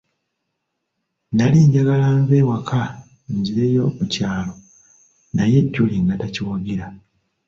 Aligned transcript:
Nnali 1.29 1.59
njagala 1.67 2.07
nve 2.21 2.35
ewaka 2.43 2.81
nzireyo 3.37 3.83
mu 3.95 4.05
kyalo 4.13 4.53
naye 5.35 5.57
Julie 5.71 6.03
nga 6.03 6.15
takiwagira. 6.21 6.85